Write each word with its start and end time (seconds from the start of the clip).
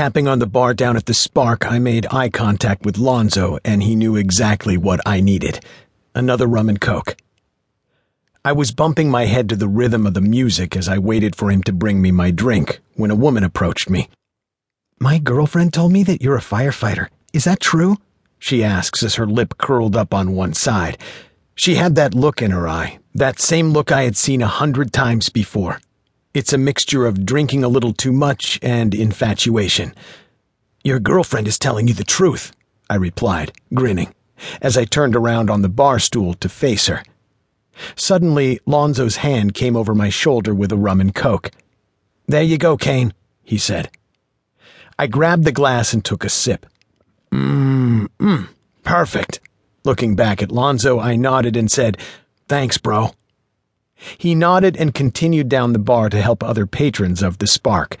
Tapping 0.00 0.28
on 0.28 0.38
the 0.38 0.46
bar 0.46 0.72
down 0.72 0.96
at 0.96 1.04
the 1.04 1.12
Spark, 1.12 1.70
I 1.70 1.78
made 1.78 2.06
eye 2.10 2.30
contact 2.30 2.86
with 2.86 2.96
Lonzo, 2.96 3.58
and 3.66 3.82
he 3.82 3.94
knew 3.94 4.16
exactly 4.16 4.78
what 4.78 4.98
I 5.04 5.20
needed 5.20 5.62
another 6.14 6.46
rum 6.46 6.70
and 6.70 6.80
coke. 6.80 7.16
I 8.42 8.52
was 8.52 8.72
bumping 8.72 9.10
my 9.10 9.26
head 9.26 9.50
to 9.50 9.56
the 9.56 9.68
rhythm 9.68 10.06
of 10.06 10.14
the 10.14 10.22
music 10.22 10.74
as 10.74 10.88
I 10.88 10.96
waited 10.96 11.36
for 11.36 11.50
him 11.50 11.62
to 11.64 11.72
bring 11.74 12.00
me 12.00 12.12
my 12.12 12.30
drink 12.30 12.80
when 12.94 13.10
a 13.10 13.14
woman 13.14 13.44
approached 13.44 13.90
me. 13.90 14.08
My 14.98 15.18
girlfriend 15.18 15.74
told 15.74 15.92
me 15.92 16.02
that 16.04 16.22
you're 16.22 16.38
a 16.38 16.40
firefighter. 16.40 17.08
Is 17.34 17.44
that 17.44 17.60
true? 17.60 17.98
She 18.38 18.64
asks 18.64 19.02
as 19.02 19.16
her 19.16 19.26
lip 19.26 19.58
curled 19.58 19.96
up 19.96 20.14
on 20.14 20.34
one 20.34 20.54
side. 20.54 20.96
She 21.54 21.74
had 21.74 21.94
that 21.96 22.14
look 22.14 22.40
in 22.40 22.52
her 22.52 22.66
eye, 22.66 23.00
that 23.14 23.38
same 23.38 23.68
look 23.68 23.92
I 23.92 24.04
had 24.04 24.16
seen 24.16 24.40
a 24.40 24.46
hundred 24.46 24.94
times 24.94 25.28
before. 25.28 25.78
It's 26.32 26.52
a 26.52 26.58
mixture 26.58 27.06
of 27.06 27.26
drinking 27.26 27.64
a 27.64 27.68
little 27.68 27.92
too 27.92 28.12
much 28.12 28.60
and 28.62 28.94
infatuation. 28.94 29.92
Your 30.84 31.00
girlfriend 31.00 31.48
is 31.48 31.58
telling 31.58 31.88
you 31.88 31.94
the 31.94 32.04
truth, 32.04 32.52
I 32.88 32.94
replied, 32.94 33.52
grinning, 33.74 34.14
as 34.62 34.78
I 34.78 34.84
turned 34.84 35.16
around 35.16 35.50
on 35.50 35.62
the 35.62 35.68
bar 35.68 35.98
stool 35.98 36.34
to 36.34 36.48
face 36.48 36.86
her. 36.86 37.02
Suddenly, 37.96 38.60
Lonzo's 38.64 39.16
hand 39.16 39.54
came 39.54 39.76
over 39.76 39.92
my 39.92 40.08
shoulder 40.08 40.54
with 40.54 40.70
a 40.70 40.76
rum 40.76 41.00
and 41.00 41.12
coke. 41.12 41.50
There 42.28 42.42
you 42.44 42.58
go, 42.58 42.76
Kane, 42.76 43.12
he 43.42 43.58
said. 43.58 43.90
I 45.00 45.08
grabbed 45.08 45.44
the 45.44 45.50
glass 45.50 45.92
and 45.92 46.04
took 46.04 46.24
a 46.24 46.28
sip. 46.28 46.64
Mmm, 47.32 48.06
mmm, 48.20 48.48
perfect. 48.84 49.40
Looking 49.84 50.14
back 50.14 50.42
at 50.42 50.52
Lonzo, 50.52 51.00
I 51.00 51.16
nodded 51.16 51.56
and 51.56 51.68
said, 51.68 51.98
Thanks, 52.46 52.78
bro. 52.78 53.14
He 54.18 54.34
nodded 54.34 54.76
and 54.76 54.94
continued 54.94 55.48
down 55.48 55.72
the 55.72 55.78
bar 55.78 56.08
to 56.10 56.20
help 56.20 56.42
other 56.42 56.66
patrons 56.66 57.22
of 57.22 57.38
the 57.38 57.46
Spark. 57.46 57.96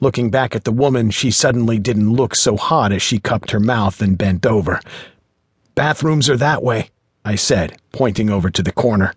Looking 0.00 0.30
back 0.30 0.54
at 0.54 0.64
the 0.64 0.72
woman, 0.72 1.10
she 1.10 1.30
suddenly 1.30 1.78
didn't 1.78 2.12
look 2.12 2.34
so 2.34 2.56
hot 2.56 2.92
as 2.92 3.02
she 3.02 3.18
cupped 3.18 3.50
her 3.52 3.60
mouth 3.60 4.02
and 4.02 4.18
bent 4.18 4.44
over. 4.44 4.80
Bathrooms 5.74 6.28
are 6.28 6.36
that 6.36 6.62
way, 6.62 6.90
I 7.24 7.36
said, 7.36 7.78
pointing 7.92 8.30
over 8.30 8.50
to 8.50 8.62
the 8.62 8.72
corner. 8.72 9.14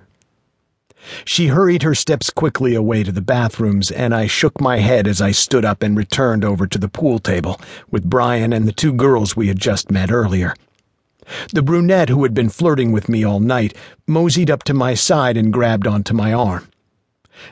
She 1.23 1.47
hurried 1.47 1.83
her 1.83 1.95
steps 1.95 2.29
quickly 2.29 2.73
away 2.75 3.03
to 3.03 3.11
the 3.11 3.21
bathrooms, 3.21 3.91
and 3.91 4.13
I 4.13 4.27
shook 4.27 4.59
my 4.59 4.77
head 4.77 5.07
as 5.07 5.21
I 5.21 5.31
stood 5.31 5.65
up 5.65 5.81
and 5.83 5.95
returned 5.95 6.43
over 6.43 6.67
to 6.67 6.77
the 6.77 6.89
pool 6.89 7.19
table 7.19 7.61
with 7.89 8.09
Brian 8.09 8.51
and 8.53 8.67
the 8.67 8.73
two 8.73 8.93
girls 8.93 9.35
we 9.35 9.47
had 9.47 9.59
just 9.59 9.91
met 9.91 10.11
earlier. 10.11 10.53
The 11.53 11.61
brunette 11.61 12.09
who 12.09 12.23
had 12.23 12.33
been 12.33 12.49
flirting 12.49 12.91
with 12.91 13.09
me 13.09 13.23
all 13.23 13.39
night 13.39 13.75
moseyed 14.07 14.49
up 14.49 14.63
to 14.63 14.73
my 14.73 14.93
side 14.93 15.37
and 15.37 15.51
grabbed 15.51 15.87
onto 15.87 16.13
my 16.13 16.33
arm. 16.33 16.69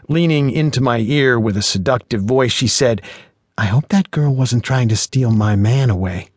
Leaning 0.08 0.50
into 0.50 0.82
my 0.82 1.00
ear 1.00 1.40
with 1.40 1.58
a 1.58 1.62
seductive 1.62 2.24
voice, 2.24 2.52
she 2.52 2.68
said, 2.68 3.02
I 3.58 3.66
hope 3.66 3.90
that 3.90 4.12
girl 4.12 4.34
wasn't 4.36 4.64
trying 4.64 4.90
to 4.90 4.98
steal 4.98 5.32
my 5.32 5.56
man 5.56 5.90
away. 5.90 6.30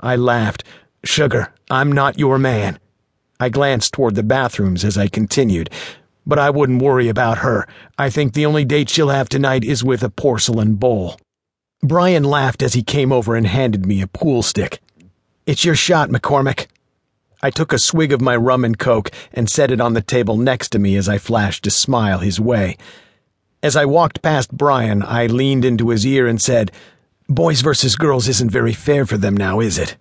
I 0.00 0.16
laughed. 0.16 0.64
Sugar, 1.04 1.52
I'm 1.70 1.90
not 1.90 2.18
your 2.18 2.38
man. 2.38 2.78
I 3.40 3.48
glanced 3.48 3.92
toward 3.92 4.14
the 4.14 4.22
bathrooms 4.22 4.84
as 4.84 4.98
I 4.98 5.08
continued. 5.08 5.70
But 6.26 6.38
I 6.38 6.50
wouldn't 6.50 6.82
worry 6.82 7.08
about 7.08 7.38
her. 7.38 7.66
I 7.96 8.10
think 8.10 8.34
the 8.34 8.46
only 8.46 8.64
date 8.64 8.90
she'll 8.90 9.08
have 9.08 9.28
tonight 9.28 9.64
is 9.64 9.82
with 9.82 10.02
a 10.02 10.10
porcelain 10.10 10.74
bowl. 10.74 11.18
Brian 11.82 12.24
laughed 12.24 12.62
as 12.62 12.74
he 12.74 12.82
came 12.82 13.12
over 13.12 13.34
and 13.34 13.46
handed 13.46 13.86
me 13.86 14.02
a 14.02 14.06
pool 14.06 14.42
stick. 14.42 14.80
It's 15.48 15.64
your 15.64 15.76
shot, 15.76 16.10
McCormick. 16.10 16.66
I 17.40 17.48
took 17.48 17.72
a 17.72 17.78
swig 17.78 18.12
of 18.12 18.20
my 18.20 18.36
rum 18.36 18.66
and 18.66 18.78
coke 18.78 19.10
and 19.32 19.48
set 19.48 19.70
it 19.70 19.80
on 19.80 19.94
the 19.94 20.02
table 20.02 20.36
next 20.36 20.68
to 20.72 20.78
me 20.78 20.94
as 20.94 21.08
I 21.08 21.16
flashed 21.16 21.66
a 21.66 21.70
smile 21.70 22.18
his 22.18 22.38
way. 22.38 22.76
As 23.62 23.74
I 23.74 23.86
walked 23.86 24.20
past 24.20 24.52
Brian, 24.52 25.02
I 25.02 25.24
leaned 25.24 25.64
into 25.64 25.88
his 25.88 26.04
ear 26.04 26.26
and 26.26 26.38
said, 26.38 26.70
Boys 27.30 27.62
versus 27.62 27.96
girls 27.96 28.28
isn't 28.28 28.50
very 28.50 28.74
fair 28.74 29.06
for 29.06 29.16
them 29.16 29.34
now, 29.34 29.58
is 29.60 29.78
it? 29.78 29.96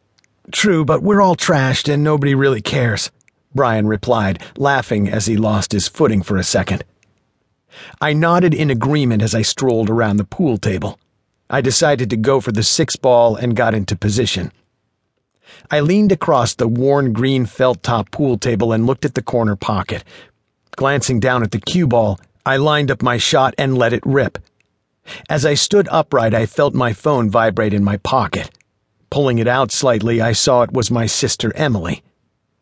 True, 0.51 0.83
but 0.83 1.01
we're 1.01 1.21
all 1.21 1.37
trashed 1.37 1.87
and 1.87 2.03
nobody 2.03 2.35
really 2.35 2.61
cares. 2.61 3.09
Brian 3.55 3.87
replied, 3.87 4.43
laughing 4.57 5.07
as 5.07 5.27
he 5.27 5.37
lost 5.37 5.71
his 5.71 5.87
footing 5.87 6.23
for 6.23 6.35
a 6.35 6.43
second. 6.43 6.83
I 8.01 8.11
nodded 8.11 8.53
in 8.53 8.69
agreement 8.69 9.21
as 9.21 9.33
I 9.33 9.43
strolled 9.43 9.89
around 9.89 10.17
the 10.17 10.25
pool 10.25 10.57
table. 10.57 10.99
I 11.49 11.61
decided 11.61 12.09
to 12.09 12.17
go 12.17 12.41
for 12.41 12.51
the 12.51 12.63
six 12.63 12.97
ball 12.97 13.37
and 13.37 13.55
got 13.55 13.73
into 13.73 13.95
position. 13.95 14.51
I 15.69 15.79
leaned 15.79 16.11
across 16.11 16.55
the 16.55 16.67
worn 16.67 17.13
green 17.13 17.45
felt 17.45 17.83
top 17.83 18.11
pool 18.11 18.37
table 18.37 18.71
and 18.73 18.85
looked 18.85 19.05
at 19.05 19.15
the 19.15 19.21
corner 19.21 19.55
pocket. 19.55 20.03
Glancing 20.75 21.19
down 21.19 21.43
at 21.43 21.51
the 21.51 21.59
cue 21.59 21.87
ball, 21.87 22.19
I 22.45 22.57
lined 22.57 22.91
up 22.91 23.01
my 23.01 23.17
shot 23.17 23.53
and 23.57 23.77
let 23.77 23.93
it 23.93 24.05
rip. 24.05 24.37
As 25.29 25.45
I 25.45 25.53
stood 25.53 25.87
upright, 25.89 26.33
I 26.33 26.45
felt 26.45 26.73
my 26.73 26.93
phone 26.93 27.29
vibrate 27.29 27.73
in 27.73 27.83
my 27.83 27.97
pocket. 27.97 28.49
Pulling 29.09 29.39
it 29.39 29.47
out 29.47 29.71
slightly, 29.71 30.21
I 30.21 30.33
saw 30.33 30.63
it 30.63 30.73
was 30.73 30.91
my 30.91 31.05
sister 31.05 31.55
Emily. 31.55 32.03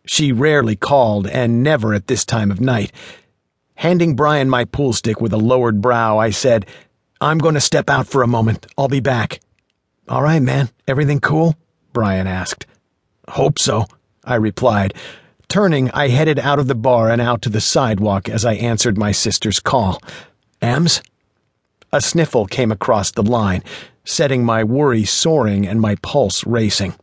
She 0.05 0.31
rarely 0.31 0.75
called, 0.75 1.27
and 1.27 1.63
never 1.63 1.93
at 1.93 2.07
this 2.07 2.23
time 2.23 2.51
of 2.51 2.61
night. 2.61 2.91
Handing 3.75 4.15
Brian 4.15 4.49
my 4.49 4.65
pool 4.65 4.93
stick 4.93 5.19
with 5.19 5.33
a 5.33 5.37
lowered 5.37 5.81
brow, 5.81 6.17
I 6.17 6.29
said, 6.29 6.67
I'm 7.19 7.39
going 7.39 7.55
to 7.55 7.61
step 7.61 7.89
out 7.89 8.07
for 8.07 8.21
a 8.21 8.27
moment. 8.27 8.67
I'll 8.77 8.87
be 8.87 8.99
back. 8.99 9.39
All 10.07 10.21
right, 10.21 10.41
man. 10.41 10.69
Everything 10.87 11.19
cool? 11.19 11.57
Brian 11.91 12.27
asked. 12.27 12.67
Hope 13.29 13.59
so, 13.59 13.85
I 14.23 14.35
replied. 14.35 14.93
Turning, 15.47 15.91
I 15.91 16.07
headed 16.07 16.39
out 16.39 16.59
of 16.59 16.67
the 16.67 16.75
bar 16.75 17.09
and 17.09 17.21
out 17.21 17.41
to 17.43 17.49
the 17.49 17.61
sidewalk 17.61 18.27
as 18.27 18.45
I 18.45 18.53
answered 18.53 18.97
my 18.97 19.11
sister's 19.11 19.59
call. 19.59 20.01
Ems? 20.61 21.01
A 21.91 22.01
sniffle 22.01 22.45
came 22.45 22.71
across 22.71 23.11
the 23.11 23.23
line, 23.23 23.63
setting 24.03 24.43
my 24.43 24.63
worry 24.63 25.05
soaring 25.05 25.67
and 25.67 25.79
my 25.79 25.95
pulse 25.95 26.45
racing. 26.45 26.95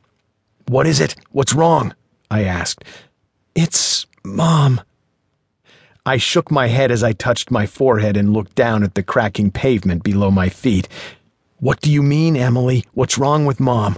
What 0.69 0.87
is 0.87 1.00
it? 1.00 1.15
What's 1.31 1.55
wrong? 1.55 1.94
I 2.31 2.44
asked. 2.44 2.84
It's 3.55 4.06
Mom. 4.25 4.81
I 6.05 6.16
shook 6.16 6.50
my 6.50 6.66
head 6.66 6.91
as 6.91 7.03
I 7.03 7.12
touched 7.12 7.50
my 7.50 7.66
forehead 7.66 8.16
and 8.16 8.32
looked 8.32 8.55
down 8.55 8.82
at 8.82 8.94
the 8.94 9.03
cracking 9.03 9.50
pavement 9.50 10.03
below 10.03 10.31
my 10.31 10.49
feet. 10.49 10.88
What 11.59 11.81
do 11.81 11.93
you 11.93 12.03
mean, 12.03 12.37
Emily? 12.37 12.84
What's 12.93 13.19
wrong 13.19 13.47
with 13.47 13.61
Mom? 13.61 13.97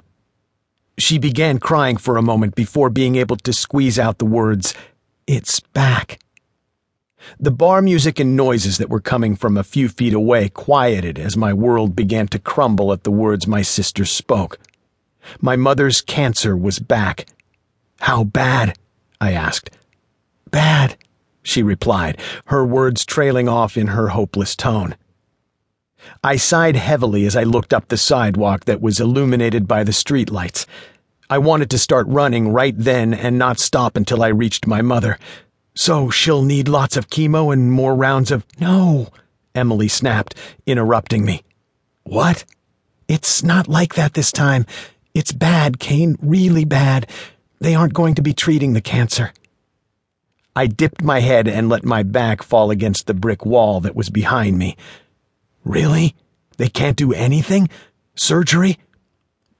She 0.99 1.19
began 1.19 1.59
crying 1.59 1.97
for 1.97 2.16
a 2.16 2.22
moment 2.22 2.55
before 2.55 2.88
being 2.91 3.16
able 3.16 3.37
to 3.37 3.53
squeeze 3.53 3.99
out 3.99 4.19
the 4.19 4.25
words, 4.25 4.75
It's 5.27 5.60
back. 5.60 6.21
The 7.41 7.50
bar 7.50 7.82
music 7.82 8.21
and 8.21 8.37
noises 8.37 8.78
that 8.78 8.91
were 8.91 9.00
coming 9.00 9.34
from 9.34 9.56
a 9.56 9.65
few 9.65 9.88
feet 9.88 10.12
away 10.12 10.50
quieted 10.50 11.19
as 11.19 11.37
my 11.37 11.53
world 11.53 11.97
began 11.97 12.28
to 12.28 12.38
crumble 12.38 12.93
at 12.93 13.03
the 13.03 13.10
words 13.10 13.47
my 13.47 13.62
sister 13.62 14.05
spoke. 14.05 14.59
My 15.41 15.56
mother's 15.56 16.00
cancer 16.03 16.56
was 16.56 16.78
back, 16.78 17.26
how 18.00 18.25
bad? 18.25 18.76
I 19.21 19.32
asked. 19.32 19.71
Bad, 20.50 20.99
she 21.43 21.62
replied, 21.62 22.21
her 22.47 22.65
words 22.65 23.06
trailing 23.06 23.49
off 23.49 23.78
in 23.78 23.88
her 23.88 24.09
hopeless 24.09 24.55
tone. 24.55 24.94
I 26.22 26.37
sighed 26.37 26.76
heavily 26.76 27.26
as 27.26 27.37
I 27.37 27.44
looked 27.44 27.72
up 27.72 27.88
the 27.88 27.97
sidewalk 27.97 28.65
that 28.65 28.81
was 28.81 29.00
illuminated 29.00 29.69
by 29.69 29.84
the 29.84 29.92
streetlights. 29.92 30.66
I 31.31 31.38
wanted 31.38 31.70
to 31.70 31.78
start 31.78 32.06
running 32.09 32.48
right 32.48 32.75
then 32.76 33.15
and 33.15 33.38
not 33.38 33.59
stop 33.59 33.97
until 33.97 34.22
I 34.22 34.28
reached 34.28 34.66
my 34.66 34.82
mother. 34.82 35.19
So 35.75 36.10
she'll 36.10 36.43
need 36.43 36.69
lots 36.69 36.97
of 36.97 37.09
chemo 37.09 37.53
and 37.53 37.72
more 37.72 37.94
rounds 37.94 38.31
of. 38.31 38.44
No, 38.60 39.09
Emily 39.54 39.88
snapped, 39.88 40.34
interrupting 40.66 41.25
me. 41.25 41.43
What? 42.04 42.44
It's 43.09 43.43
not 43.43 43.69
like 43.69 43.94
that 43.94 44.14
this 44.14 44.32
time. 44.32 44.66
It's 45.14 45.32
bad, 45.32 45.78
Kane, 45.78 46.16
really 46.20 46.64
bad. 46.64 47.09
They 47.60 47.75
aren't 47.75 47.94
going 47.94 48.14
to 48.16 48.22
be 48.22 48.34
treating 48.34 48.72
the 48.72 48.81
cancer. 48.81 49.32
I 50.56 50.66
dipped 50.66 51.03
my 51.03 51.20
head 51.20 51.48
and 51.48 51.69
let 51.69 51.84
my 51.84 52.03
back 52.03 52.43
fall 52.43 52.70
against 52.70 53.06
the 53.06 53.14
brick 53.14 53.44
wall 53.44 53.81
that 53.81 53.97
was 53.97 54.10
behind 54.10 54.59
me. 54.59 54.76
Really? 55.64 56.14
They 56.56 56.69
can't 56.69 56.97
do 56.97 57.12
anything? 57.12 57.69
Surgery? 58.14 58.78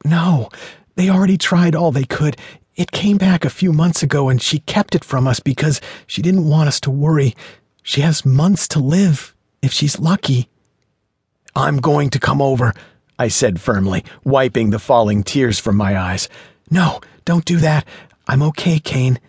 No, 0.05 0.51
they 0.97 1.09
already 1.11 1.39
tried 1.39 1.75
all 1.75 1.91
they 1.91 2.05
could. 2.05 2.37
It 2.77 2.91
came 2.91 3.17
back 3.17 3.45
a 3.45 3.51
few 3.51 3.73
months 3.73 4.03
ago 4.03 4.29
and 4.29 4.41
she 4.41 4.59
kept 4.61 4.95
it 4.95 5.05
from 5.05 5.27
us 5.27 5.41
because 5.41 5.81
she 6.07 6.23
didn't 6.23 6.49
want 6.49 6.69
us 6.69 6.81
to 6.81 6.91
worry. 6.91 7.35
She 7.83 8.01
has 8.03 8.27
months 8.27 8.69
to 8.69 8.79
live, 8.79 9.35
if 9.63 9.73
she's 9.73 9.99
lucky. 9.99 10.49
I'm 11.57 11.79
going 11.79 12.11
to 12.11 12.19
come 12.19 12.43
over, 12.43 12.75
I 13.19 13.29
said 13.29 13.61
firmly, 13.61 14.05
wiping 14.25 14.71
the 14.71 14.79
falling 14.79 15.23
tears 15.23 15.59
from 15.59 15.77
my 15.77 15.99
eyes. 15.99 16.29
No, 16.71 17.01
don't 17.25 17.45
do 17.45 17.59
that. 17.59 17.87
I'm 18.27 18.43
okay, 18.43 18.79
Kane. 18.79 19.21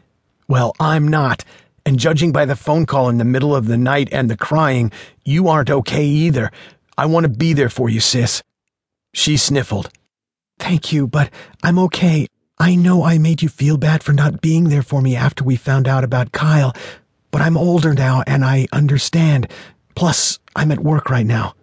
Well, 0.47 0.75
I'm 0.79 1.07
not. 1.07 1.43
And 1.85 1.99
judging 1.99 2.31
by 2.31 2.45
the 2.45 2.55
phone 2.55 2.85
call 2.85 3.09
in 3.09 3.19
the 3.19 3.23
middle 3.25 3.55
of 3.55 3.67
the 3.67 3.77
night 3.77 4.09
and 4.11 4.29
the 4.29 4.37
crying, 4.37 4.91
you 5.23 5.47
aren't 5.47 5.69
okay 5.69 6.03
either. 6.05 6.51
I 6.97 7.05
want 7.05 7.25
to 7.25 7.29
be 7.29 7.53
there 7.53 7.69
for 7.69 7.89
you, 7.89 7.99
sis. 7.99 8.41
She 9.13 9.37
sniffled. 9.37 9.89
Thank 10.57 10.91
you, 10.91 11.07
but 11.07 11.29
I'm 11.63 11.77
okay. 11.79 12.27
I 12.57 12.75
know 12.75 13.03
I 13.03 13.17
made 13.17 13.41
you 13.41 13.49
feel 13.49 13.77
bad 13.77 14.01
for 14.01 14.13
not 14.13 14.41
being 14.41 14.69
there 14.69 14.81
for 14.81 15.01
me 15.01 15.15
after 15.15 15.43
we 15.43 15.57
found 15.57 15.87
out 15.87 16.03
about 16.03 16.31
Kyle, 16.31 16.73
but 17.29 17.41
I'm 17.41 17.57
older 17.57 17.93
now 17.93 18.23
and 18.25 18.45
I 18.45 18.67
understand. 18.71 19.51
Plus, 19.93 20.39
I'm 20.55 20.71
at 20.71 20.79
work 20.79 21.09
right 21.09 21.25
now. 21.25 21.53